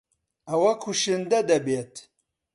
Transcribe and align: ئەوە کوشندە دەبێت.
ئەوە 0.49 0.71
کوشندە 0.83 1.39
دەبێت. 1.49 1.93